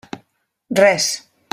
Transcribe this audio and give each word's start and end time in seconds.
Res. 0.81 1.05